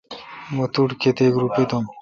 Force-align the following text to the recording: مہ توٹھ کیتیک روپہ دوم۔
مہ 0.55 0.65
توٹھ 0.73 0.93
کیتیک 1.01 1.33
روپہ 1.41 1.61
دوم۔ 1.69 1.83